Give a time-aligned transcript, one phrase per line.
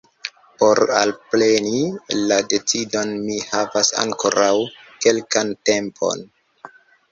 [0.61, 1.81] Por alpreni
[2.31, 4.51] la decidon mi havas ankoraŭ
[5.07, 6.29] kelkan tempon.